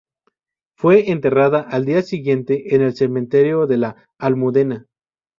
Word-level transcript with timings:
Fue 0.75 1.11
enterrada 1.11 1.61
al 1.61 1.85
día 1.85 2.01
siguiente 2.01 2.73
en 2.73 2.81
el 2.81 2.95
Cementerio 2.95 3.67
de 3.67 3.77
La 3.77 4.09
Almudena. 4.17 4.87